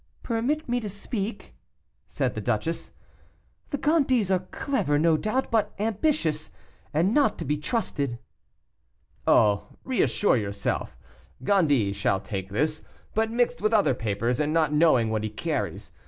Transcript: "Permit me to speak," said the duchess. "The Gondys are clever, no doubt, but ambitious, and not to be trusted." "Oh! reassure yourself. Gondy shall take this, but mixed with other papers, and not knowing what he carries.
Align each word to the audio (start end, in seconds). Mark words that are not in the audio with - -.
"Permit 0.23 0.67
me 0.67 0.79
to 0.79 0.89
speak," 0.89 1.53
said 2.07 2.33
the 2.33 2.41
duchess. 2.41 2.89
"The 3.69 3.77
Gondys 3.77 4.31
are 4.31 4.47
clever, 4.49 4.97
no 4.97 5.15
doubt, 5.15 5.51
but 5.51 5.75
ambitious, 5.77 6.49
and 6.91 7.13
not 7.13 7.37
to 7.37 7.45
be 7.45 7.55
trusted." 7.57 8.17
"Oh! 9.27 9.67
reassure 9.83 10.37
yourself. 10.37 10.97
Gondy 11.43 11.93
shall 11.93 12.19
take 12.19 12.49
this, 12.49 12.81
but 13.13 13.29
mixed 13.29 13.61
with 13.61 13.75
other 13.75 13.93
papers, 13.93 14.39
and 14.39 14.51
not 14.51 14.73
knowing 14.73 15.11
what 15.11 15.23
he 15.23 15.29
carries. 15.29 15.91